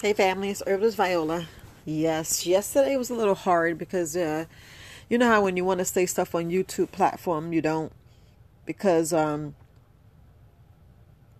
[0.00, 1.48] Hey family, it's Herbalist Viola.
[1.84, 4.44] Yes, yesterday was a little hard because uh,
[5.10, 7.90] you know how when you want to say stuff on YouTube platform, you don't
[8.64, 9.56] because um,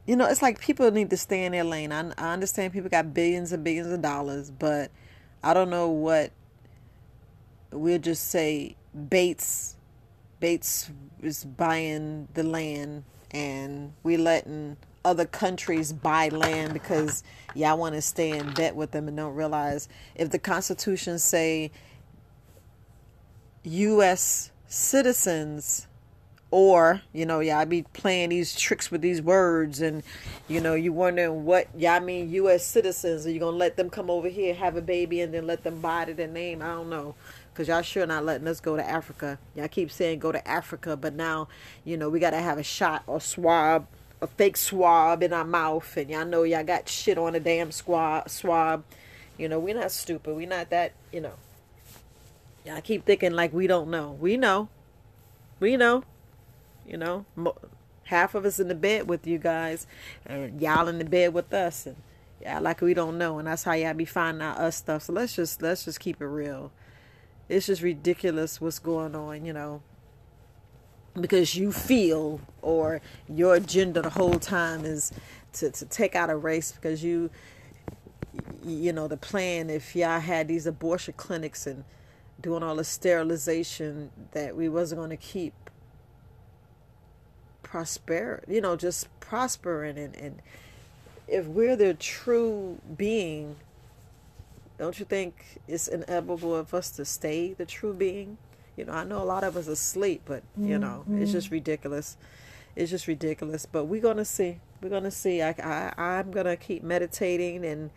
[0.08, 1.92] you know it's like people need to stay in their lane.
[1.92, 4.90] I, I understand people got billions and billions of dollars, but
[5.40, 6.32] I don't know what
[7.70, 8.74] we'll just say.
[9.08, 9.76] Gates,
[10.40, 10.90] Gates
[11.22, 14.78] is buying the land, and we letting
[15.08, 17.22] other countries buy land because
[17.54, 21.70] y'all want to stay in debt with them and don't realize if the Constitution say
[23.64, 24.50] U.S.
[24.66, 25.86] citizens
[26.50, 30.02] or you know y'all be playing these tricks with these words and
[30.46, 32.64] you know you wondering what y'all mean U.S.
[32.64, 35.64] citizens are you gonna let them come over here have a baby and then let
[35.64, 37.14] them buy to their name I don't know
[37.52, 40.96] because y'all sure not letting us go to Africa y'all keep saying go to Africa
[40.96, 41.48] but now
[41.84, 43.86] you know we got to have a shot or swab
[44.20, 47.70] a fake swab in our mouth, and y'all know y'all got shit on a damn
[47.70, 48.28] swab.
[48.28, 48.84] Swab,
[49.36, 50.34] you know, we're not stupid.
[50.34, 51.34] We're not that, you know.
[52.64, 54.12] Y'all keep thinking like we don't know.
[54.12, 54.68] We know.
[55.60, 56.04] We know.
[56.86, 57.26] You know,
[58.04, 59.86] half of us in the bed with you guys,
[60.24, 61.96] and y'all in the bed with us, and
[62.40, 65.02] yeah, like we don't know, and that's how y'all be finding out us stuff.
[65.02, 66.72] So let's just let's just keep it real.
[67.48, 69.82] It's just ridiculous what's going on, you know
[71.20, 75.12] because you feel or your agenda the whole time is
[75.54, 77.30] to, to take out a race because you
[78.64, 81.84] you know the plan if y'all had these abortion clinics and
[82.40, 85.54] doing all the sterilization that we wasn't going to keep
[87.62, 89.98] prosper you know just prospering.
[89.98, 90.42] And, and
[91.26, 93.56] if we're the true being
[94.78, 98.38] don't you think it's inevitable of us to stay the true being
[98.78, 101.20] you know, I know a lot of us are asleep, but you know, mm-hmm.
[101.20, 102.16] it's just ridiculous.
[102.76, 103.66] It's just ridiculous.
[103.66, 104.60] But we're gonna see.
[104.80, 105.42] We're gonna see.
[105.42, 107.90] I, I I'm gonna keep meditating and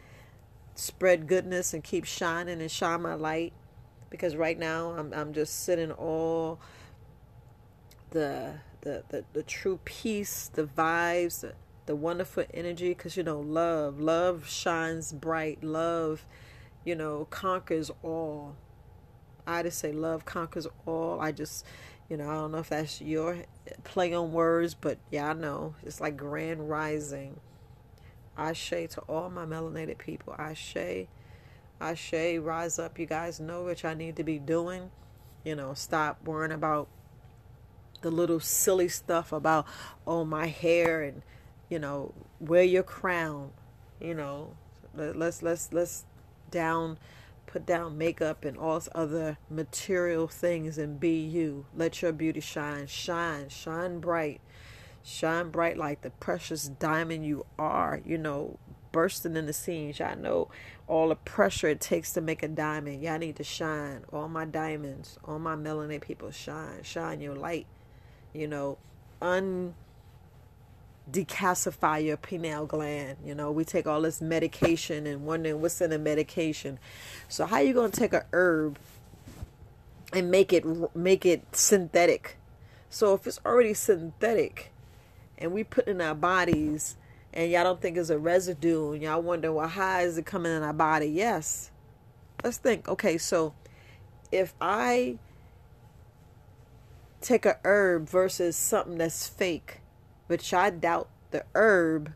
[0.74, 3.54] spread goodness and keep shining and shine my light
[4.10, 6.60] because right now I'm I'm just sitting all
[8.10, 11.54] the the the, the true peace, the vibes, the,
[11.86, 16.26] the wonderful energy because you know love love shines bright love
[16.86, 18.56] you know conquers all
[19.46, 21.20] I just say love conquers all.
[21.20, 21.66] I just,
[22.10, 23.38] you know, I don't know if that's your
[23.84, 25.76] play on words, but yeah, I know.
[25.84, 27.40] It's like grand rising.
[28.38, 31.08] I say to all my melanated people, I say,
[31.80, 32.98] I say, rise up.
[32.98, 34.92] You guys know what I need to be doing.
[35.44, 36.88] You know, stop worrying about
[38.02, 39.66] the little silly stuff about,
[40.08, 41.24] oh, my hair and,
[41.70, 43.52] you know, wear your crown.
[44.00, 44.56] You know,
[44.96, 46.06] let's, let's, let's
[46.50, 46.98] down
[47.52, 51.66] put down makeup and all other material things and be you.
[51.76, 54.40] Let your beauty shine, shine, shine bright,
[55.04, 58.58] shine bright like the precious diamond you are, you know,
[58.94, 60.00] bursting in the scenes.
[60.00, 60.50] I know
[60.88, 63.04] all the pressure it takes to make a diamond.
[63.04, 64.06] Y'all need to shine.
[64.14, 67.68] All my diamonds, all my melanin people shine, shine your light,
[68.34, 68.78] you know,
[69.22, 69.76] un
[71.12, 73.18] decalcify your pineal gland.
[73.26, 76.80] You know, we take all this medication and wondering what's in the medication.
[77.28, 78.78] So how you gonna take a herb
[80.14, 82.38] and make it make it synthetic?
[82.90, 84.72] So if it's already synthetic,
[85.38, 86.98] and we put in our bodies,
[87.34, 90.52] and y'all don't think it's a residue, and y'all wonder, well, how is it coming
[90.52, 91.08] in our body?
[91.08, 91.72] Yes.
[92.44, 92.88] Let's think.
[92.88, 93.54] Okay, so
[94.32, 95.18] if I
[97.22, 99.81] take a herb versus something that's fake
[100.32, 102.14] but y'all doubt the herb,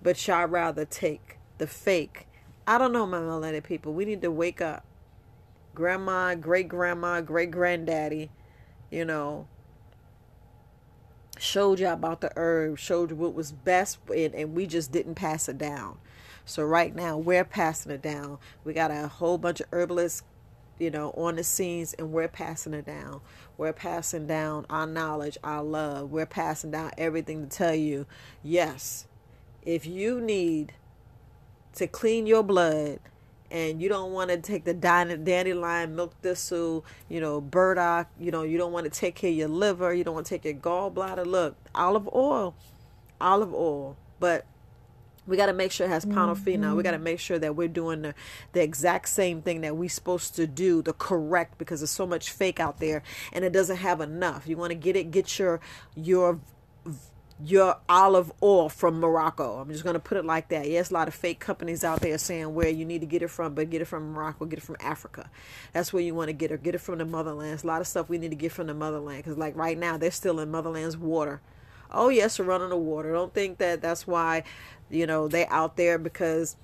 [0.00, 2.28] but y'all rather take the fake.
[2.68, 3.92] I don't know, my melanated people.
[3.92, 4.84] We need to wake up.
[5.74, 8.30] Grandma, great grandma, great granddaddy,
[8.92, 9.48] you know,
[11.36, 15.16] showed y'all about the herb, showed you what was best, and, and we just didn't
[15.16, 15.98] pass it down.
[16.44, 18.38] So right now we're passing it down.
[18.62, 20.22] We got a whole bunch of herbalists
[20.78, 23.20] you know, on the scenes and we're passing it down.
[23.56, 26.10] We're passing down our knowledge, our love.
[26.10, 28.06] We're passing down everything to tell you,
[28.42, 29.06] yes,
[29.62, 30.72] if you need
[31.74, 33.00] to clean your blood
[33.50, 38.42] and you don't want to take the dandelion, milk thistle, you know, burdock, you know,
[38.42, 40.54] you don't want to take care of your liver, you don't want to take your
[40.54, 41.26] gallbladder.
[41.26, 42.54] Look, olive oil,
[43.20, 43.96] olive oil.
[44.20, 44.46] But
[45.28, 46.58] we got to make sure it has polyphenol.
[46.58, 46.76] Mm-hmm.
[46.76, 48.14] We got to make sure that we're doing the,
[48.52, 52.30] the exact same thing that we're supposed to do, the correct, because there's so much
[52.30, 53.02] fake out there
[53.32, 54.48] and it doesn't have enough.
[54.48, 55.60] You want to get it, get your
[55.94, 56.40] your
[57.44, 59.60] your olive oil from Morocco.
[59.60, 60.68] I'm just going to put it like that.
[60.68, 63.28] Yes, a lot of fake companies out there saying where you need to get it
[63.28, 65.30] from, but get it from Morocco, get it from Africa.
[65.72, 66.62] That's where you want to get it.
[66.62, 67.62] Get it from the motherland.
[67.62, 69.96] a lot of stuff we need to get from the motherland because, like right now,
[69.96, 71.40] they're still in motherland's water.
[71.90, 73.12] Oh yes, we're running the water.
[73.12, 74.44] Don't think that that's why
[74.90, 76.56] you know they out there because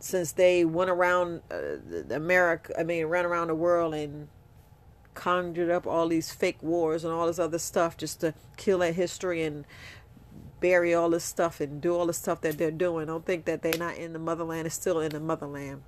[0.00, 4.28] since they went around uh, America, I mean, ran around the world and
[5.14, 8.94] conjured up all these fake wars and all this other stuff just to kill that
[8.94, 9.66] history and
[10.60, 13.06] bury all this stuff and do all the stuff that they're doing.
[13.06, 14.66] Don't think that they're not in the motherland.
[14.66, 15.82] It's still in the motherland.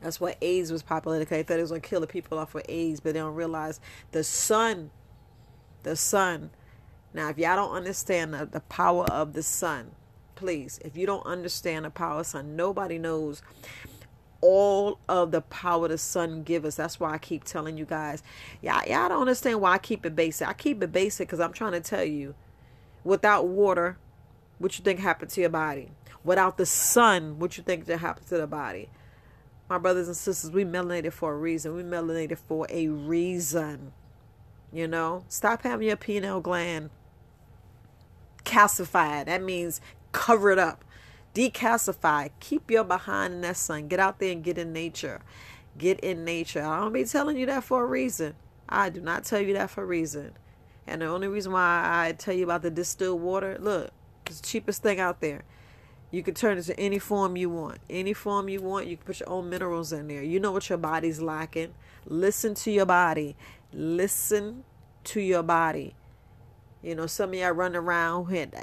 [0.00, 1.18] That's why AIDS was popular.
[1.18, 3.34] Because they thought it was to kill the people off with AIDS, but they don't
[3.34, 3.80] realize
[4.12, 4.90] the sun,
[5.82, 6.50] the sun.
[7.14, 9.92] Now, if y'all don't understand the, the power of the sun,
[10.34, 13.42] please, if you don't understand the power of the sun, nobody knows
[14.40, 16.74] all of the power the sun give us.
[16.74, 18.22] That's why I keep telling you guys.
[18.60, 20.48] Yeah, y'all don't understand why I keep it basic.
[20.48, 22.34] I keep it basic because I'm trying to tell you,
[23.04, 23.98] without water,
[24.58, 25.90] what you think happened to your body?
[26.24, 28.88] Without the sun, what you think that happened to the body?
[29.68, 31.74] My brothers and sisters, we melanated for a reason.
[31.74, 33.92] We melanated for a reason.
[34.72, 36.90] You know, stop having your pineal gland
[38.44, 39.26] calcified.
[39.26, 39.80] That means
[40.12, 40.84] cover it up,
[41.34, 42.30] decalcify.
[42.40, 43.88] Keep your behind in that sun.
[43.88, 45.20] Get out there and get in nature.
[45.78, 46.62] Get in nature.
[46.62, 48.34] I don't be telling you that for a reason.
[48.68, 50.32] I do not tell you that for a reason.
[50.86, 53.90] And the only reason why I tell you about the distilled water, look,
[54.26, 55.44] it's the cheapest thing out there.
[56.10, 57.78] You can turn it to any form you want.
[57.88, 60.22] Any form you want, you can put your own minerals in there.
[60.22, 61.72] You know what your body's lacking.
[62.04, 63.34] Listen to your body.
[63.72, 64.64] Listen
[65.04, 65.94] to your body.
[66.82, 68.54] You know, some of y'all run around with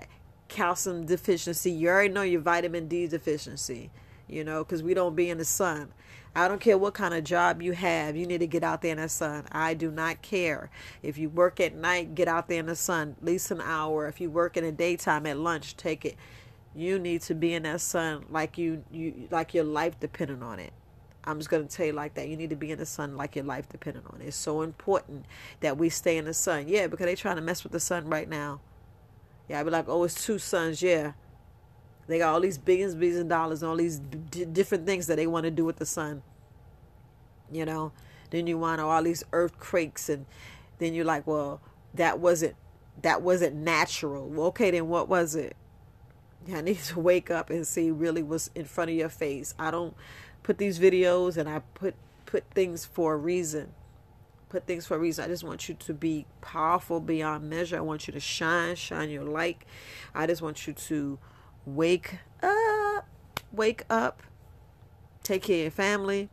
[0.50, 1.72] calcium deficiency.
[1.72, 3.92] You already know your vitamin D deficiency,
[4.28, 5.94] you know, because we don't be in the sun.
[6.36, 8.92] I don't care what kind of job you have, you need to get out there
[8.92, 9.46] in the sun.
[9.52, 10.70] I do not care.
[11.02, 14.08] If you work at night, get out there in the sun at least an hour.
[14.08, 16.16] If you work in the daytime at lunch, take it.
[16.76, 20.60] You need to be in that sun like you, you like your life depending on
[20.60, 20.72] it.
[21.30, 22.28] I'm just going to tell you like that.
[22.28, 24.28] You need to be in the sun like your life depending on it.
[24.28, 25.26] It's so important
[25.60, 26.68] that we stay in the sun.
[26.68, 28.62] Yeah, because they're trying to mess with the sun right now.
[29.48, 30.82] Yeah, I'd be like, oh, it's two suns.
[30.82, 31.14] Yeah.
[32.08, 35.18] They got all these billions, billions of dollars, and all these d- different things that
[35.18, 36.24] they want to do with the sun.
[37.52, 37.92] You know,
[38.32, 40.26] then you want all these earthquakes, and
[40.80, 41.62] then you're like, well,
[41.94, 42.56] that wasn't
[43.04, 44.28] that wasn't natural.
[44.28, 45.56] Well, okay, then what was it?
[46.52, 49.54] I need to wake up and see really what's in front of your face.
[49.60, 49.96] I don't
[50.44, 51.96] put these videos and I put
[52.26, 53.74] put things for a reason
[54.50, 55.24] put things for a reason.
[55.24, 57.78] I just want you to be powerful beyond measure.
[57.78, 59.62] I want you to shine, shine your light.
[60.14, 61.20] I just want you to
[61.66, 63.08] wake up,
[63.52, 64.24] wake up,
[65.24, 66.30] take care of your family,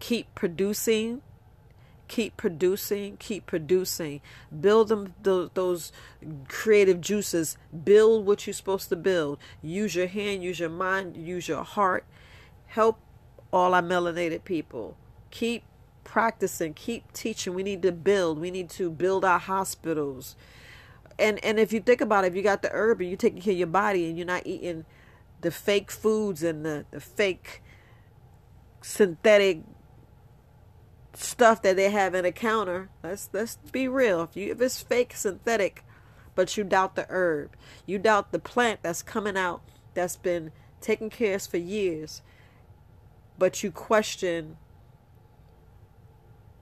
[0.00, 1.20] keep producing,
[2.08, 4.22] keep producing, keep producing.
[4.58, 5.92] Build them those, those
[6.48, 7.58] creative juices.
[7.84, 9.38] Build what you're supposed to build.
[9.62, 12.06] Use your hand, use your mind, use your heart.
[12.66, 12.98] Help
[13.52, 14.96] all our melanated people.
[15.30, 15.64] Keep
[16.04, 17.54] practicing, keep teaching.
[17.54, 18.38] We need to build.
[18.38, 20.36] We need to build our hospitals.
[21.18, 23.40] And and if you think about it, if you got the herb and you're taking
[23.40, 24.84] care of your body and you're not eating
[25.40, 27.62] the fake foods and the, the fake
[28.82, 29.62] synthetic
[31.14, 34.22] stuff that they have in a counter, let's let's be real.
[34.22, 35.84] If you if it's fake synthetic,
[36.34, 39.62] but you doubt the herb, you doubt the plant that's coming out
[39.94, 42.22] that's been taken care of for years,
[43.38, 44.56] but you question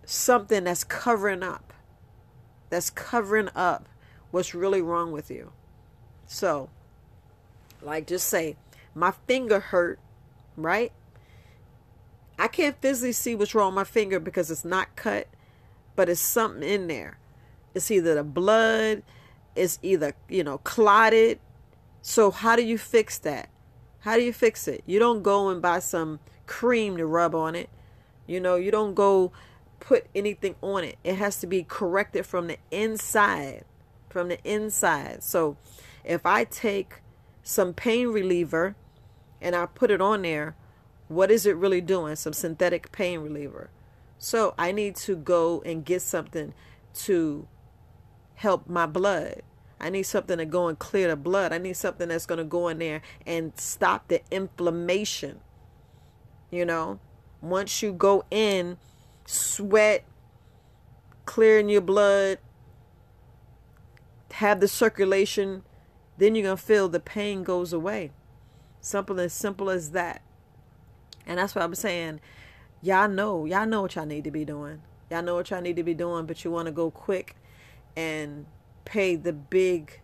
[0.04, 1.72] something that's covering up,
[2.70, 3.88] that's covering up
[4.30, 5.52] what's really wrong with you.
[6.26, 6.70] So,
[7.82, 8.56] like, just say,
[8.94, 9.98] my finger hurt,
[10.56, 10.92] right?
[12.38, 15.28] I can't physically see what's wrong with my finger because it's not cut,
[15.94, 17.18] but it's something in there.
[17.74, 19.02] It's either the blood,
[19.54, 21.38] it's either, you know, clotted.
[22.02, 23.48] So, how do you fix that?
[24.00, 24.82] How do you fix it?
[24.84, 27.70] You don't go and buy some cream to rub on it.
[28.26, 29.32] You know, you don't go
[29.80, 30.98] put anything on it.
[31.04, 33.64] It has to be corrected from the inside.
[34.08, 35.22] From the inside.
[35.22, 35.56] So
[36.04, 37.02] if I take
[37.42, 38.76] some pain reliever
[39.40, 40.56] and I put it on there,
[41.08, 42.16] what is it really doing?
[42.16, 43.70] Some synthetic pain reliever.
[44.18, 46.54] So I need to go and get something
[46.94, 47.46] to
[48.36, 49.42] help my blood.
[49.78, 51.52] I need something to go and clear the blood.
[51.52, 55.40] I need something that's going to go in there and stop the inflammation.
[56.54, 57.00] You know,
[57.42, 58.76] once you go in
[59.26, 60.04] sweat,
[61.26, 62.38] clearing your blood,
[64.34, 65.64] have the circulation,
[66.16, 68.12] then you're to feel the pain goes away.
[68.80, 70.22] Simple as simple as that.
[71.26, 72.20] And that's what I'm saying.
[72.82, 74.80] Y'all know, y'all know what y'all need to be doing.
[75.10, 77.34] Y'all know what y'all need to be doing, but you want to go quick
[77.96, 78.46] and
[78.84, 80.00] pay the big.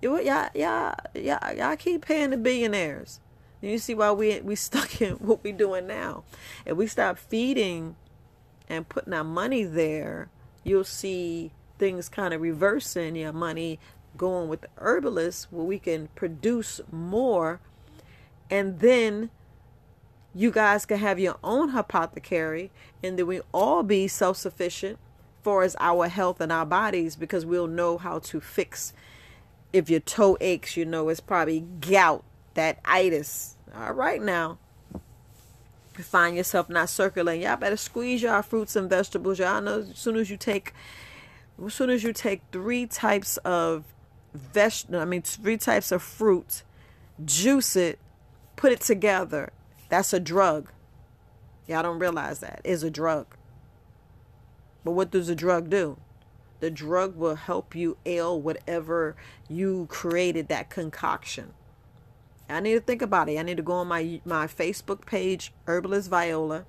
[0.00, 3.20] Y'all, y'all, y'all, y'all keep paying the billionaires.
[3.64, 6.24] You see why we we stuck in what we're doing now.
[6.64, 7.96] If we stop feeding
[8.68, 10.28] and putting our money there,
[10.62, 13.78] you'll see things kind of reversing your money
[14.16, 17.60] going with the where we can produce more
[18.50, 19.30] and then
[20.34, 22.70] you guys can have your own apothecary
[23.02, 24.98] and then we all be self-sufficient
[25.42, 28.92] for as our health and our bodies because we'll know how to fix
[29.72, 34.58] if your toe aches you know it's probably gout that itis all right now
[35.96, 39.98] you find yourself not circulating y'all better squeeze y'all fruits and vegetables y'all know as
[39.98, 40.72] soon as you take
[41.64, 43.84] as soon as you take three types of
[44.32, 46.62] veg i mean three types of fruit
[47.24, 47.98] juice it
[48.56, 49.52] put it together
[49.94, 50.72] that's a drug.
[51.68, 53.26] Y'all don't realize that is a drug.
[54.82, 55.98] But what does a drug do?
[56.58, 59.14] The drug will help you ail whatever
[59.48, 61.52] you created that concoction.
[62.48, 63.38] I need to think about it.
[63.38, 66.66] I need to go on my my Facebook page, Herbalist Viola.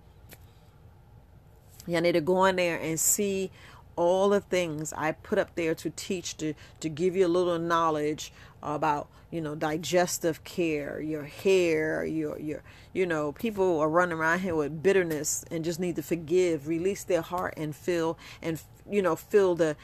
[1.87, 3.51] I need to go in there and see
[3.95, 7.59] all the things I put up there to teach to to give you a little
[7.59, 8.31] knowledge
[8.63, 12.63] about you know digestive care, your hair, your your
[12.93, 17.03] you know people are running around here with bitterness and just need to forgive, release
[17.03, 19.75] their heart and feel and you know feel the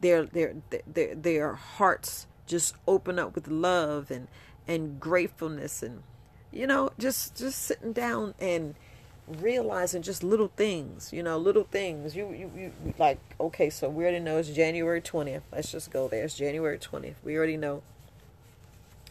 [0.00, 0.54] their their
[0.86, 4.26] their their hearts just open up with love and
[4.66, 6.02] and gratefulness and
[6.52, 8.74] you know just just sitting down and
[9.38, 12.16] realizing just little things, you know, little things.
[12.16, 15.42] You, you, you, like, okay, so we already know it's January 20th.
[15.52, 16.24] Let's just go there.
[16.24, 17.14] It's January 20th.
[17.22, 17.82] We already know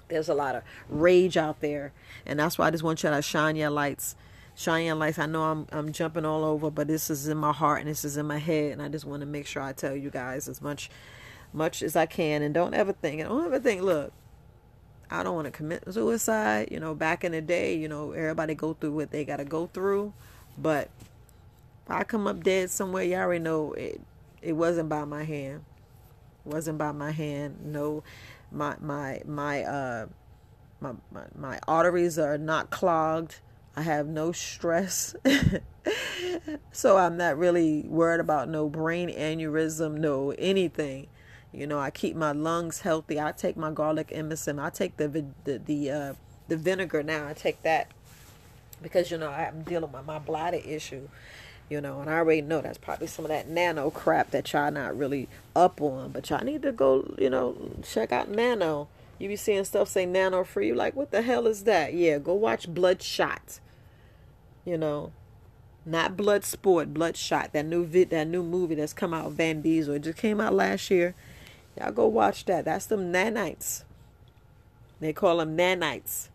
[0.08, 1.94] there's a lot of rage out there.
[2.26, 4.16] And that's why I just want you to shine your lights.
[4.56, 5.20] Shine your lights.
[5.20, 8.04] I know I'm, I'm jumping all over, but this is in my heart and this
[8.04, 8.74] is in my head.
[8.74, 10.90] And I just want to make sure I tell you guys as much,
[11.54, 12.42] much as I can.
[12.42, 14.12] And don't ever think, don't ever think, look,
[15.12, 16.70] I don't want to commit suicide.
[16.72, 19.46] You know, back in the day, you know, everybody go through what they got to
[19.46, 20.14] go through.
[20.58, 20.90] But
[21.86, 24.02] if I come up dead somewhere, y'all already know it.
[24.42, 25.64] It wasn't by my hand.
[26.46, 27.58] It wasn't by my hand.
[27.66, 28.04] No,
[28.52, 30.08] my my my uh
[30.80, 33.40] my my, my arteries are not clogged.
[33.76, 35.16] I have no stress.
[36.72, 41.08] so I'm not really worried about no brain aneurysm, no anything.
[41.52, 43.20] You know, I keep my lungs healthy.
[43.20, 44.62] I take my garlic emulsin.
[44.62, 46.14] I take the the the uh,
[46.48, 47.28] the vinegar now.
[47.28, 47.92] I take that
[48.82, 51.08] because you know I'm dealing with my bladder issue.
[51.70, 54.72] You know, and I already know that's probably some of that nano crap that y'all
[54.72, 56.12] not really up on.
[56.12, 58.88] But y'all need to go, you know, check out nano.
[59.20, 60.68] You be seeing stuff say nano free.
[60.68, 61.94] You like, what the hell is that?
[61.94, 63.60] Yeah, go watch Bloodshot.
[64.66, 65.12] You know,
[65.86, 67.54] not Blood Sport, Bloodshot.
[67.54, 69.32] That new vid, that new movie that's come out.
[69.34, 69.96] Vin Diesel.
[69.96, 71.14] It just came out last year.
[71.78, 72.66] Y'all go watch that.
[72.66, 73.84] That's them nanites.
[75.00, 76.30] They call them nanites.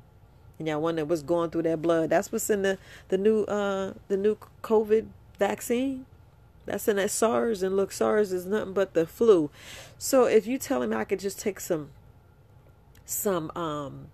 [0.59, 2.11] And y'all wonder what's going through their blood.
[2.11, 5.07] That's what's in the the new uh the new COVID
[5.39, 6.07] vaccine.
[6.67, 9.51] That's in that SARS and look SARS is nothing but the flu.
[9.99, 11.91] So if you tell him I could just take some
[13.05, 14.07] some um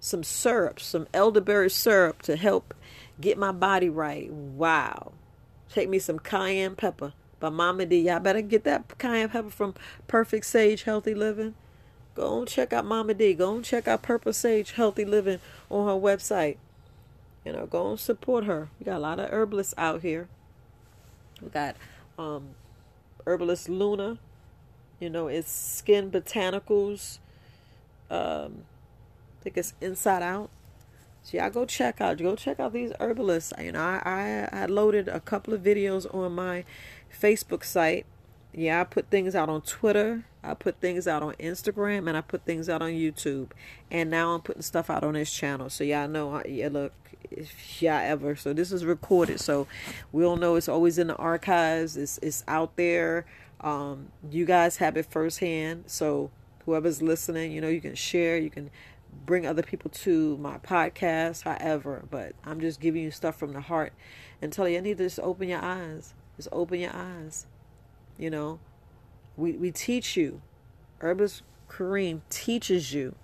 [0.00, 2.74] some syrup, some elderberry syrup to help
[3.20, 4.32] get my body right.
[4.32, 5.12] Wow.
[5.68, 8.00] Take me some cayenne pepper by Mama D.
[8.00, 9.74] Y'all better get that cayenne pepper from
[10.06, 11.54] Perfect Sage Healthy Living.
[12.14, 13.34] Go and check out Mama D.
[13.34, 16.58] Go and check out Purple Sage Healthy Living on her website.
[17.44, 18.68] You know, go and support her.
[18.78, 20.28] We got a lot of herbalists out here.
[21.40, 21.76] We got
[22.18, 22.50] um,
[23.26, 24.18] herbalist Luna.
[24.98, 27.18] You know, it's Skin Botanicals.
[28.10, 28.64] Um,
[29.40, 30.50] I think it's Inside Out.
[31.22, 32.18] So y'all go check out.
[32.18, 33.52] Go check out these herbalists.
[33.58, 36.64] You know, I, I I loaded a couple of videos on my
[37.10, 38.06] Facebook site.
[38.52, 40.24] Yeah, I put things out on Twitter.
[40.42, 43.50] I put things out on Instagram, and I put things out on YouTube.
[43.90, 45.70] And now I'm putting stuff out on this channel.
[45.70, 46.42] So y'all know.
[46.46, 46.92] Yeah, look,
[47.30, 48.36] if y'all ever.
[48.36, 49.40] So this is recorded.
[49.40, 49.66] So
[50.12, 51.96] we all know it's always in the archives.
[51.96, 53.26] It's it's out there.
[53.60, 55.84] Um, you guys have it firsthand.
[55.86, 56.30] So
[56.64, 58.36] whoever's listening, you know, you can share.
[58.36, 58.70] You can
[59.26, 62.04] bring other people to my podcast, however.
[62.10, 63.92] But I'm just giving you stuff from the heart
[64.40, 66.14] and tell you, I need to just open your eyes.
[66.40, 67.44] Just open your eyes.
[68.16, 68.60] You know,
[69.36, 70.40] we, we teach you.
[71.00, 73.14] Herbalist Kareem teaches you.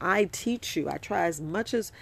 [0.00, 0.90] I teach you.
[0.90, 1.92] I try as much as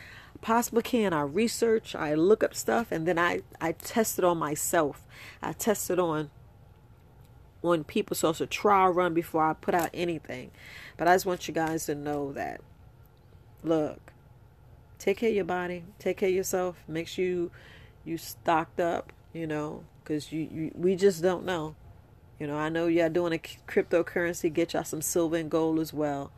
[0.41, 1.13] possible can.
[1.13, 5.05] I research, I look up stuff, and then I, I test it on myself.
[5.43, 6.31] I test it on
[7.63, 8.17] on people.
[8.17, 10.51] So it's a trial run before I put out anything.
[10.97, 12.63] But I just want you guys to know that
[13.63, 14.15] look,
[14.99, 17.51] take care of your body, take care of yourself, make sure you
[18.07, 21.77] you stocked up, you know, because you, you we just don't know.
[22.41, 25.93] You know, I know y'all doing a cryptocurrency, get y'all some silver and gold as
[25.93, 26.33] well.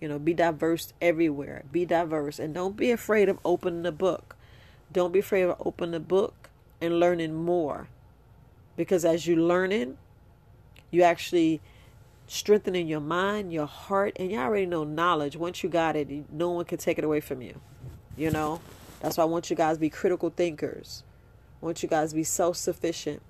[0.00, 1.64] You know, be diverse everywhere.
[1.72, 2.38] Be diverse.
[2.38, 4.36] And don't be afraid of opening the book.
[4.92, 7.88] Don't be afraid of opening the book and learning more.
[8.76, 9.98] Because as you learning,
[10.92, 11.60] you actually
[12.28, 15.34] strengthening your mind, your heart, and you all already know knowledge.
[15.34, 17.60] Once you got it, no one can take it away from you.
[18.16, 18.60] You know?
[19.00, 21.02] That's why I want you guys to be critical thinkers.
[21.60, 23.22] I want you guys to be self sufficient.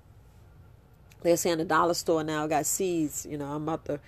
[1.21, 3.25] They're saying the dollar store now I got seeds.
[3.29, 3.99] You know, I'm about to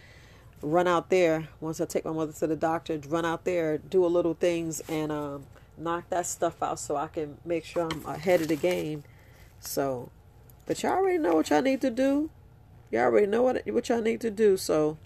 [0.61, 2.99] run out there once I take my mother to the doctor.
[3.07, 5.45] Run out there, do a little things, and um,
[5.77, 9.03] knock that stuff out so I can make sure I'm ahead of the game.
[9.59, 10.09] So,
[10.65, 12.29] but y'all already know what y'all need to do.
[12.91, 14.55] Y'all already know what what y'all need to do.
[14.55, 14.97] So,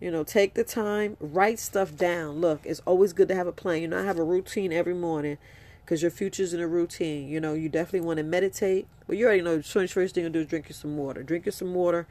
[0.00, 2.40] you know, take the time, write stuff down.
[2.40, 3.82] Look, it's always good to have a plan.
[3.82, 5.38] You know, I have a routine every morning
[5.84, 7.28] because your future's in a routine.
[7.28, 8.86] You know, you definitely want to meditate.
[9.06, 11.22] Well, you already know the first thing to do is drink you some water.
[11.22, 12.06] Drink you some water.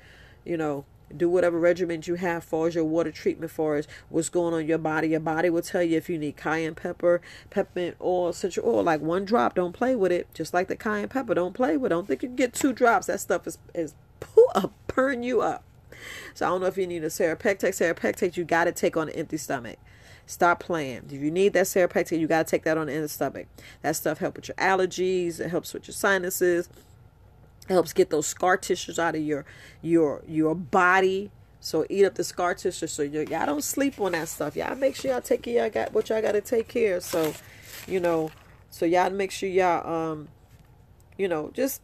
[0.46, 4.30] You know, do whatever regimen you have for as your water treatment for as what's
[4.30, 5.10] going on in your body.
[5.10, 9.02] Your body will tell you if you need cayenne pepper, peppermint oil, essential oil, like
[9.02, 9.56] one drop.
[9.56, 10.28] Don't play with it.
[10.34, 11.92] Just like the cayenne pepper, don't play with.
[11.92, 11.96] it.
[11.96, 13.08] Don't think you can get two drops.
[13.08, 13.96] That stuff is is
[14.56, 15.64] up, burn you up.
[16.34, 17.96] So I don't know if you need a serrapeptase.
[17.96, 19.78] Serrapeptase you got to take on an empty stomach.
[20.26, 21.04] Stop playing.
[21.12, 23.48] If you need that serrapeptase, you got to take that on the stomach.
[23.82, 25.40] That stuff helps with your allergies.
[25.40, 26.70] It helps with your sinuses.
[27.70, 29.46] It helps get those scar tissues out of your
[29.82, 31.32] your your body.
[31.60, 32.88] So eat up the scar tissue.
[32.88, 34.56] So y'all don't sleep on that stuff.
[34.56, 35.64] Y'all make sure y'all take care.
[35.64, 37.00] Y'all got what y'all got to take care.
[37.00, 37.34] So,
[37.88, 38.32] you know,
[38.70, 40.30] so y'all make sure y'all um,
[41.18, 41.82] you know, just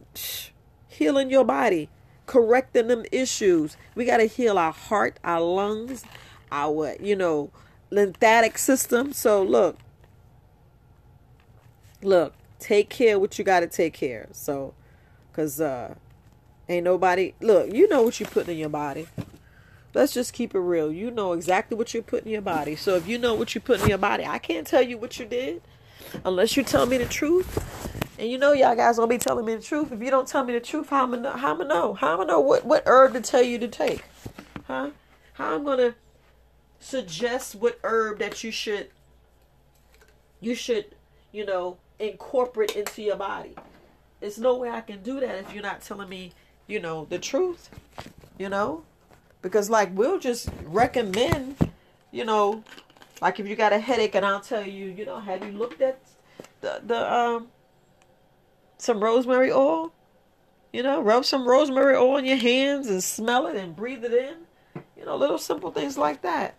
[0.88, 1.88] healing your body,
[2.26, 3.76] correcting them issues.
[3.94, 6.04] We got to heal our heart, our lungs,
[6.52, 7.50] our you know
[7.90, 9.12] lymphatic system.
[9.12, 9.76] So look,
[12.02, 14.28] look, take care what you got to take care.
[14.32, 14.74] So,
[15.32, 15.94] cause uh,
[16.68, 17.72] ain't nobody look.
[17.72, 19.08] You know what you put in your body.
[19.92, 20.92] Let's just keep it real.
[20.92, 22.76] You know exactly what you put in your body.
[22.76, 25.18] So if you know what you put in your body, I can't tell you what
[25.18, 25.62] you did
[26.24, 27.88] unless you tell me the truth.
[28.18, 29.90] And you know y'all guys gonna be telling me the truth.
[29.90, 31.32] If you don't tell me the truth, how am I know?
[31.32, 31.94] How am I know?
[31.94, 34.04] How am I know what what herb to tell you to take?
[34.66, 34.90] Huh?
[35.32, 35.94] How I'm gonna
[36.80, 38.88] suggest what herb that you should
[40.40, 40.86] you should
[41.30, 43.54] you know incorporate into your body.
[44.20, 46.32] There's no way i can do that if you're not telling me
[46.66, 47.70] you know the truth
[48.38, 48.84] you know?
[49.42, 51.70] Because like we'll just recommend
[52.10, 52.64] you know
[53.20, 55.80] like if you got a headache and i'll tell you you know have you looked
[55.82, 56.00] at
[56.62, 57.48] the, the um
[58.78, 59.92] some rosemary oil?
[60.72, 64.12] You know rub some rosemary oil in your hands and smell it and breathe it
[64.14, 64.82] in.
[64.96, 66.54] You know little simple things like that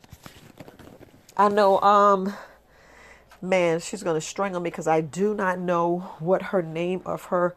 [1.41, 2.36] I know, um,
[3.41, 7.56] man, she's gonna strangle me because I do not know what her name of her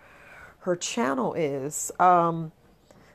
[0.61, 1.93] her channel is.
[2.01, 2.53] Um,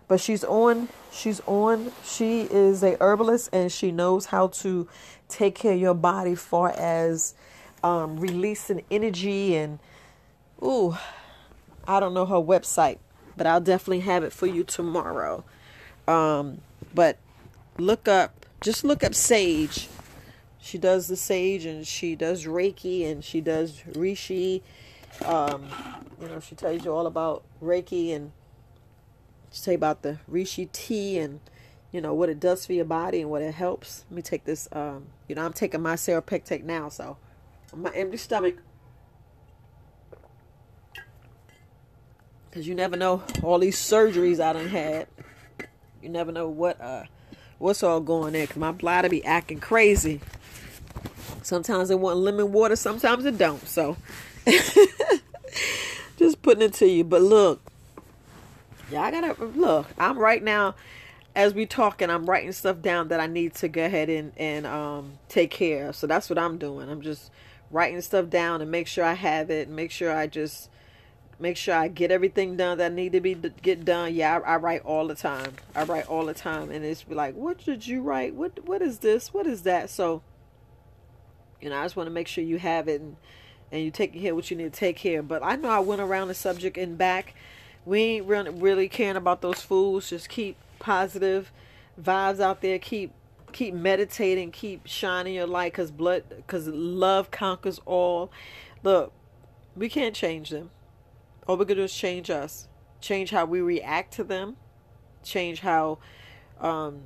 [0.07, 0.89] but she's on.
[1.11, 1.91] She's on.
[2.05, 4.87] She is a herbalist and she knows how to
[5.27, 7.33] take care of your body, far as
[7.83, 9.79] um, releasing energy and
[10.61, 10.95] ooh,
[11.87, 12.99] I don't know her website,
[13.35, 15.43] but I'll definitely have it for you tomorrow.
[16.07, 16.61] Um,
[16.93, 17.17] but
[17.79, 19.87] look up, just look up Sage
[20.61, 24.61] she does the sage and she does Reiki and she does Reishi.
[25.25, 25.67] Um,
[26.21, 28.31] you know, she tells you all about Reiki and
[29.51, 31.39] she tell you about the Reishi tea and
[31.91, 34.05] you know what it does for your body and what it helps.
[34.09, 34.67] Let me take this.
[34.71, 37.17] Um, you know, I'm taking my Serrapeptase now, so
[37.75, 38.55] my empty stomach.
[42.51, 45.07] Cause you never know all these surgeries I done had.
[46.01, 47.03] You never know what uh
[47.59, 48.47] what's all going there.
[48.47, 50.19] Cause my bladder be acting crazy.
[51.43, 53.65] Sometimes they want lemon water, sometimes it don't.
[53.67, 53.97] So
[56.17, 57.03] just putting it to you.
[57.03, 57.61] But look,
[58.91, 59.87] y'all gotta look.
[59.97, 60.75] I'm right now
[61.35, 64.65] as we talking, I'm writing stuff down that I need to go ahead and, and
[64.65, 65.95] um take care of.
[65.95, 66.89] So that's what I'm doing.
[66.89, 67.31] I'm just
[67.71, 70.69] writing stuff down and make sure I have it, make sure I just
[71.39, 74.13] make sure I get everything done that I need to be get done.
[74.13, 75.53] Yeah, I, I, write all the time.
[75.73, 78.35] I write all the time, and it's like, what did you write?
[78.35, 79.33] What what is this?
[79.33, 79.89] What is that?
[79.89, 80.21] So
[81.67, 83.17] know, I just want to make sure you have it and,
[83.71, 85.19] and you take care what you need to take care.
[85.19, 85.27] Of.
[85.27, 87.35] But I know I went around the subject and back.
[87.85, 90.09] We ain't really, caring about those fools.
[90.09, 91.51] Just keep positive
[92.01, 92.79] vibes out there.
[92.79, 93.13] Keep
[93.51, 94.51] keep meditating.
[94.51, 98.31] Keep shining your light, cause blood, cause love conquers all.
[98.83, 99.11] Look,
[99.75, 100.69] we can't change them.
[101.47, 102.67] All we're gonna do is change us.
[103.01, 104.57] Change how we react to them.
[105.23, 105.97] Change how
[106.59, 107.01] um,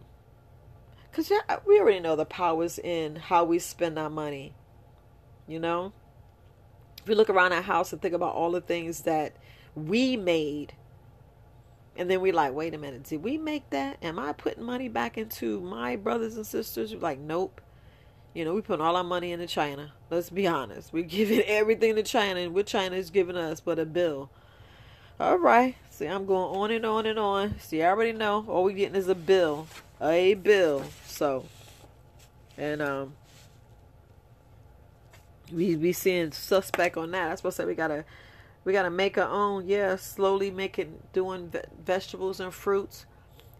[1.13, 1.31] because
[1.67, 4.55] we already know the powers in how we spend our money.
[5.47, 5.93] You know?
[6.99, 9.35] If we look around our house and think about all the things that
[9.75, 10.73] we made,
[11.95, 13.97] and then we like, wait a minute, did we make that?
[14.01, 16.93] Am I putting money back into my brothers and sisters?
[16.93, 17.61] We're like, nope.
[18.33, 19.93] You know, we put all our money into China.
[20.09, 20.91] Let's be honest.
[20.91, 24.31] We're giving everything to China, and what China is giving us but a bill.
[25.19, 25.75] All right.
[25.91, 27.59] See, I'm going on and on and on.
[27.59, 29.67] See, I already know all we're getting is a bill.
[30.01, 30.83] A bill.
[31.13, 31.45] So,
[32.57, 33.13] and um,
[35.51, 37.29] we be seeing suspect on that.
[37.29, 37.67] That's what I said.
[37.67, 38.03] We gotta
[38.65, 39.67] we gotta make our own.
[39.67, 43.05] Yeah, slowly making doing ve- vegetables and fruits.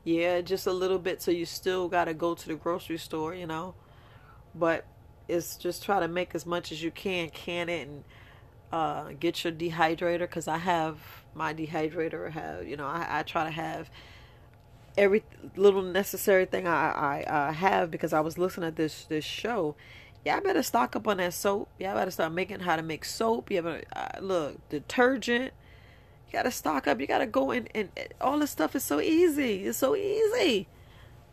[0.03, 1.21] Yeah, just a little bit.
[1.21, 3.75] So you still gotta go to the grocery store, you know.
[4.55, 4.85] But
[5.27, 8.03] it's just try to make as much as you can, can it, and
[8.71, 10.21] uh, get your dehydrator.
[10.21, 10.97] Because I have
[11.35, 12.31] my dehydrator.
[12.31, 12.87] Have you know?
[12.87, 13.91] I, I try to have
[14.97, 15.23] every
[15.55, 19.75] little necessary thing I, I, have because I was listening at this this show
[20.25, 21.69] y'all better stock up on that soap.
[21.79, 23.51] Y'all better start making how to make soap.
[23.51, 25.53] You ever uh, look detergent.
[26.27, 26.99] You gotta stock up.
[26.99, 27.89] You gotta go in, and
[28.21, 29.65] all this stuff is so easy.
[29.65, 30.67] It's so easy,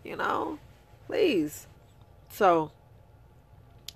[0.05, 0.59] you know.
[1.07, 1.67] Please.
[2.29, 2.71] So,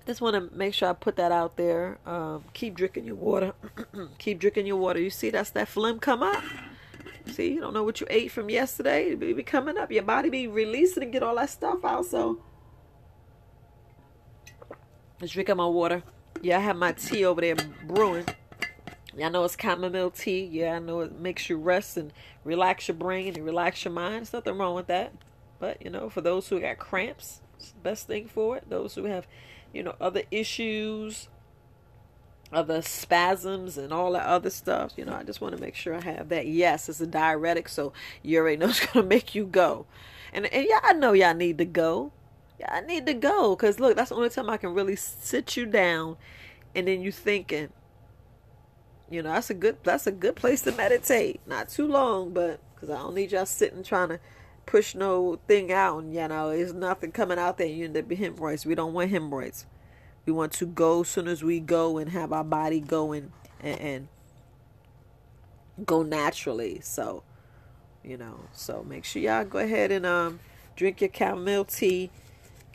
[0.05, 1.97] just want to make sure I put that out there.
[2.05, 3.53] Um, keep drinking your water.
[4.17, 4.99] keep drinking your water.
[4.99, 6.43] You see, that's that phlegm come up.
[7.27, 9.11] See, you don't know what you ate from yesterday.
[9.11, 9.91] It be coming up.
[9.91, 12.05] Your body be releasing and get all that stuff out.
[12.05, 12.39] So
[15.21, 16.03] Let's drink up my water.
[16.41, 17.55] Yeah, I have my tea over there
[17.87, 18.25] brewing.
[19.15, 20.43] Y'all know it's chamomile tea.
[20.43, 22.11] Yeah, I know it makes you rest and
[22.43, 24.15] relax your brain and relax your mind.
[24.15, 25.13] There's nothing wrong with that.
[25.57, 28.69] But, you know, for those who got cramps, it's the best thing for it.
[28.69, 29.25] Those who have,
[29.73, 31.29] you know, other issues,
[32.55, 35.93] other spasms and all that other stuff, you know, I just want to make sure
[35.93, 36.47] I have that.
[36.47, 39.85] Yes, it's a diuretic, so you already know it's to make you go.
[40.33, 42.11] And, and y'all know y'all need to go
[42.59, 45.57] yeah, I need to go because look, that's the only time I can really sit
[45.57, 46.17] you down,
[46.73, 47.69] and then you thinking.
[49.09, 51.41] You know, that's a good that's a good place to meditate.
[51.45, 54.19] Not too long, but because I don't need y'all sitting trying to
[54.65, 57.67] push no thing out, and you know, there's nothing coming out there.
[57.67, 58.65] You end up hemorrhoids.
[58.65, 59.65] We don't want hemorrhoids.
[60.25, 63.79] We want to go as soon as we go and have our body going and,
[63.79, 64.07] and
[65.85, 66.79] go naturally.
[66.81, 67.23] So,
[68.03, 70.39] you know, so make sure y'all go ahead and um
[70.75, 72.09] drink your chamomile tea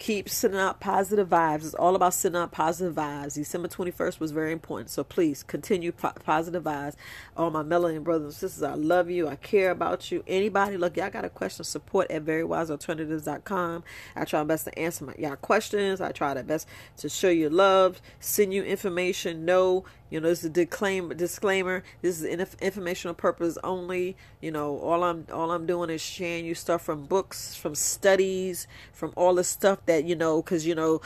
[0.01, 1.67] keep sending out positive vibes.
[1.67, 3.35] It's all about sending out positive vibes.
[3.35, 4.91] December 21st was very important.
[4.91, 6.97] So please continue po- positive vibes.
[7.37, 9.29] All my melanin brothers and sisters, I love you.
[9.29, 10.25] I care about you.
[10.27, 13.85] Anybody, look, y'all got a question, support at verywisealternatives.com.
[14.17, 16.01] I try my best to answer my, y'all questions.
[16.01, 19.45] I try my best to show you love, send you information.
[19.45, 21.15] Know you know, this is a disclaimer.
[21.15, 21.85] Disclaimer.
[22.03, 22.25] This is
[22.61, 24.17] informational purpose only.
[24.41, 28.67] You know, all I'm all I'm doing is sharing you stuff from books, from studies,
[28.93, 31.01] from all the stuff that you know, because you know,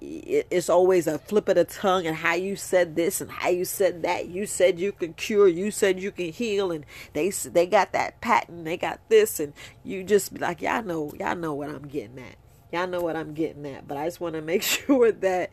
[0.00, 3.64] it's always a flip of the tongue and how you said this and how you
[3.64, 4.28] said that.
[4.28, 5.48] You said you can cure.
[5.48, 8.64] You said you can heal, and they they got that patent.
[8.64, 12.18] They got this, and you just be like, y'all know, y'all know what I'm getting
[12.18, 12.36] at.
[12.72, 13.86] Y'all know what I'm getting at.
[13.86, 15.50] But I just want to make sure that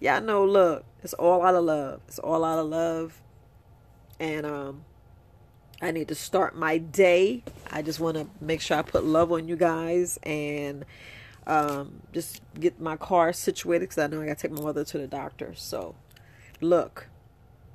[0.00, 0.44] y'all know.
[0.44, 2.00] Look it's all out of love.
[2.08, 3.20] It's all out of love.
[4.18, 4.84] And um
[5.80, 7.44] I need to start my day.
[7.70, 10.84] I just want to make sure I put love on you guys and
[11.48, 14.84] um, just get my car situated because I know I got to take my mother
[14.84, 15.52] to the doctor.
[15.56, 15.94] So,
[16.60, 17.08] look,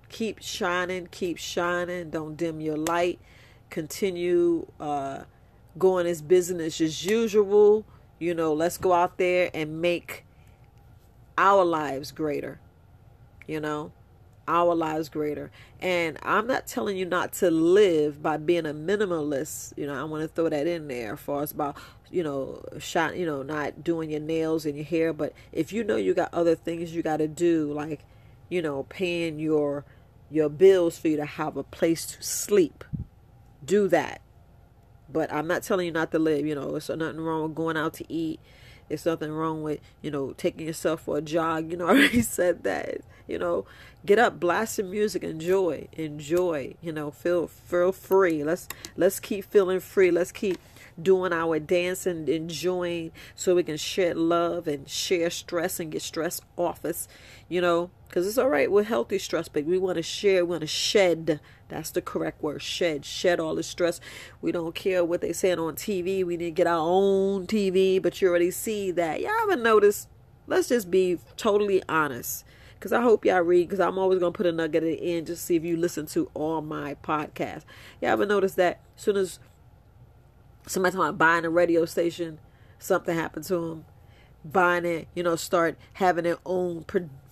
[0.09, 2.09] keep shining, keep shining.
[2.09, 3.19] Don't dim your light.
[3.69, 5.23] Continue uh,
[5.77, 7.85] going as business as usual.
[8.19, 10.25] You know, let's go out there and make
[11.37, 12.59] our lives greater
[13.47, 13.91] you know
[14.47, 15.51] our lives greater.
[15.79, 19.73] And i'm not telling you not to live by being a minimalist.
[19.77, 21.77] You know i want to throw that in there for us about
[22.11, 25.13] you know shot you know not doing your nails and your hair.
[25.13, 28.01] But if you know you got other things you got to do like
[28.49, 29.85] you know paying your
[30.29, 32.83] your bills for you to have a place to sleep
[33.63, 34.21] do that.
[35.11, 37.77] But i'm not telling you not to live you know there's nothing wrong with going
[37.77, 38.39] out to eat
[38.87, 41.71] there's nothing wrong with, you know, taking yourself for a jog.
[41.71, 43.01] You know, I already said that.
[43.27, 43.65] You know,
[44.05, 46.75] get up, blast some music, enjoy, enjoy.
[46.81, 48.43] You know, feel feel free.
[48.43, 48.67] Let's
[48.97, 50.11] let's keep feeling free.
[50.11, 50.59] Let's keep
[51.01, 56.01] doing our dancing, and enjoying, so we can share love and share stress and get
[56.01, 57.07] stress off us.
[57.49, 60.51] You know, because it's all right with healthy stress, but we want to share, we
[60.51, 61.39] want to shed.
[61.67, 62.61] That's the correct word.
[62.61, 63.05] Shed.
[63.05, 63.99] Shed all the stress.
[64.41, 66.23] We don't care what they saying on TV.
[66.23, 69.21] We need to get our own TV, but you already see that.
[69.21, 70.07] Y'all ever noticed.
[70.45, 72.45] Let's just be totally honest.
[72.75, 75.27] Because I hope y'all read, because I'm always to put a nugget at the end
[75.27, 77.63] just to see if you listen to all my podcasts.
[78.01, 79.39] Y'all ever notice that as soon as
[80.67, 82.39] somebody talking about buying a radio station,
[82.79, 83.85] something happened to them?
[84.45, 86.85] Buying it, you know, start having their own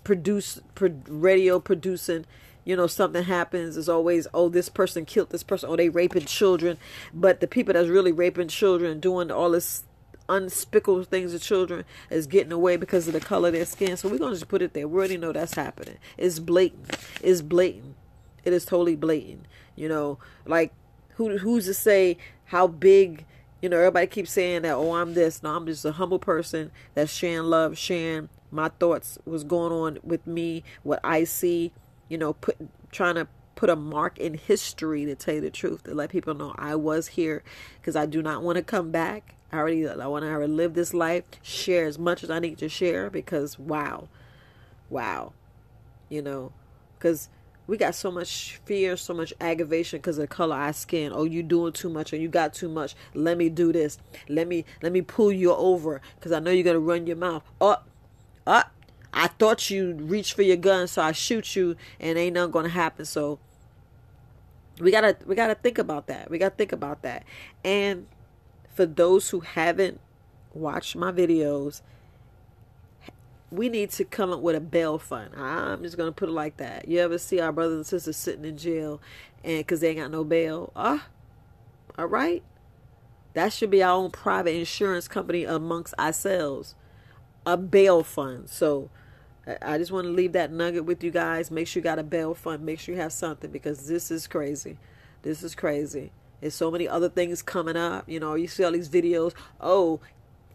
[0.04, 2.26] produce pro, radio producing
[2.64, 3.76] you know something happens.
[3.76, 6.78] Is always oh this person killed this person oh they raping children.
[7.14, 9.84] But the people that's really raping children doing all this
[10.30, 13.98] unspeakable things to children is getting away because of the color of their skin.
[13.98, 14.88] So we're gonna just put it there.
[14.88, 15.98] We already know that's happening.
[16.18, 16.98] It's blatant.
[17.22, 17.96] It's blatant.
[18.46, 20.20] It is totally blatant you know.
[20.46, 20.74] Like
[21.16, 22.18] who who's to say
[22.52, 23.26] how big
[23.62, 26.72] you know everybody keeps saying that oh i'm this no i'm just a humble person
[26.94, 31.72] that's sharing love sharing my thoughts was going on with me, what I see,
[32.10, 32.58] you know, put
[32.92, 36.34] trying to put a mark in history to tell you the truth, to let people
[36.34, 37.44] know I was here
[37.80, 39.36] because I do not want to come back.
[39.52, 42.70] I already I want to live this life, share as much as I need to
[42.70, 44.10] share because wow.
[44.90, 45.34] Wow.
[46.10, 46.52] You know,
[47.00, 47.30] cuz
[47.72, 51.14] we got so much fear, so much aggravation because of the color of our skin.
[51.16, 52.96] Oh, you doing too much, or you got too much.
[53.14, 53.98] Let me do this.
[54.28, 57.44] Let me let me pull you over because I know you're gonna run your mouth.
[57.62, 57.88] Up,
[58.46, 58.72] oh, up.
[58.76, 62.52] Oh, I thought you reach for your gun, so I shoot you, and ain't nothing
[62.52, 63.06] gonna happen.
[63.06, 63.40] So
[64.82, 66.30] we gotta we gotta think about that.
[66.30, 67.24] We gotta think about that.
[67.64, 68.06] And
[68.76, 70.02] for those who haven't
[70.54, 71.82] watched my videos,
[73.52, 75.36] we need to come up with a bail fund.
[75.36, 76.88] I'm just gonna put it like that.
[76.88, 79.02] You ever see our brothers and sisters sitting in jail,
[79.44, 80.72] and because they ain't got no bail?
[80.76, 81.08] Ah,
[81.98, 82.44] all right.
[83.34, 86.76] That should be our own private insurance company amongst ourselves,
[87.46, 88.50] a bail fund.
[88.50, 88.90] So
[89.62, 91.50] I just want to leave that nugget with you guys.
[91.50, 92.64] Make sure you got a bail fund.
[92.66, 94.78] Make sure you have something because this is crazy.
[95.22, 96.12] This is crazy.
[96.42, 98.10] There's so many other things coming up.
[98.10, 99.34] You know, you see all these videos.
[99.60, 100.00] Oh,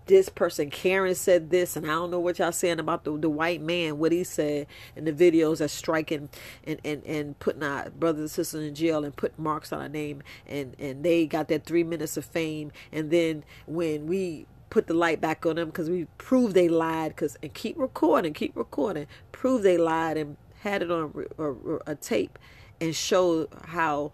[0.07, 3.31] this person Karen said this, and I don't know what y'all saying about the, the
[3.31, 6.29] white man, what he said in the videos that's striking
[6.64, 9.88] and, and, and putting our brothers and sisters in jail and put marks on our
[9.88, 10.23] name.
[10.47, 12.73] And, and they got that three minutes of fame.
[12.92, 17.11] And then when we put the light back on them because we proved they lied
[17.11, 19.07] because and keep recording keep recording.
[19.33, 22.38] Prove they lied and had it on a, a, a tape
[22.81, 24.12] and show how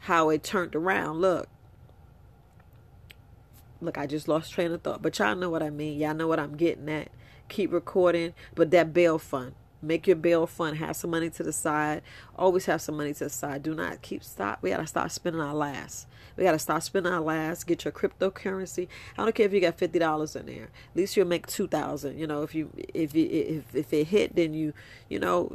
[0.00, 1.20] how it turned around.
[1.20, 1.48] Look
[3.82, 6.26] look i just lost train of thought but y'all know what i mean y'all know
[6.26, 7.08] what i'm getting at
[7.48, 10.76] keep recording but that bail fund Make your bail fund.
[10.76, 12.02] Have some money to the side.
[12.36, 13.64] Always have some money to the side.
[13.64, 14.60] Do not keep stop.
[14.62, 16.06] We gotta stop spending our last.
[16.36, 17.66] We gotta stop spending our last.
[17.66, 18.86] Get your cryptocurrency.
[19.18, 20.70] I don't care if you got fifty dollars in there.
[20.92, 22.16] At least you'll make two thousand.
[22.16, 24.72] You know, if you if you if if it hit, then you
[25.08, 25.52] you know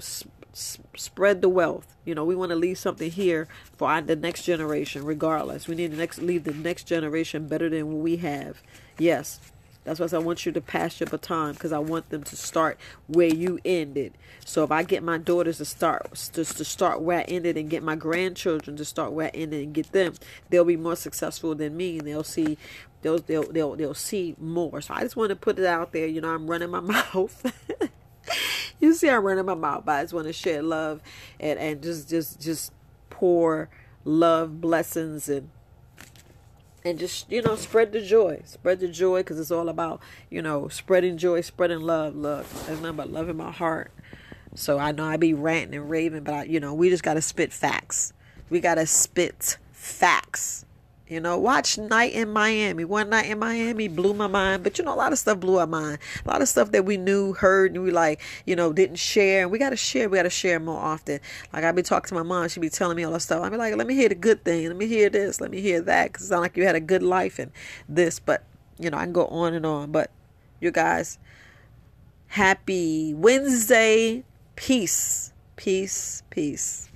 [0.54, 1.96] spread the wealth.
[2.06, 5.04] You know, we want to leave something here for our, the next generation.
[5.04, 8.62] Regardless, we need to next leave the next generation better than what we have.
[8.98, 9.40] Yes.
[9.88, 12.78] That's why I want you to pass your baton because I want them to start
[13.08, 14.16] where you ended.
[14.44, 17.70] So if I get my daughters to start just to start where I ended and
[17.70, 20.16] get my grandchildren to start where I ended and get them,
[20.50, 22.58] they'll be more successful than me and they'll see
[23.02, 24.82] they'll they'll they'll, they'll see more.
[24.82, 26.06] So I just want to put it out there.
[26.06, 26.80] You know, I'm running my
[27.14, 27.46] mouth.
[28.80, 31.02] You see I'm running my mouth, but I just want to share love
[31.40, 32.72] and, and just just just
[33.10, 33.70] pour
[34.06, 35.50] love, blessings and
[36.86, 38.42] and just you know spread the joy.
[38.46, 42.16] Spread the joy because it's all about you know spreading joy spreading love.
[42.16, 43.92] Look there's nothing but love in my heart.
[44.56, 47.22] So i know i be ranting and raving but I, you know we just gotta
[47.22, 48.14] spit facts.
[48.50, 50.66] We gotta spit facts
[51.10, 52.84] you know, watch Night in Miami.
[52.84, 55.58] One night in Miami blew my mind, but you know, a lot of stuff blew
[55.58, 56.00] our mind.
[56.26, 59.44] A lot of stuff that we knew, heard, and we like, you know, didn't share.
[59.44, 60.10] And we got to share.
[60.10, 61.22] We got to share more often.
[61.54, 63.42] Like I be talking to my mom, she be telling me all that stuff.
[63.42, 64.68] I be like, let me hear the good thing.
[64.68, 65.40] Let me hear this.
[65.40, 66.14] Let me hear that.
[66.14, 67.52] Cause it sound like you had a good life and
[67.88, 68.20] this.
[68.20, 68.44] But
[68.78, 69.92] you know, I can go on and on.
[69.92, 70.12] But
[70.60, 71.20] you guys,
[72.28, 74.26] happy Wednesday.
[74.58, 75.32] Peace.
[75.56, 76.24] Peace.
[76.30, 76.87] Peace.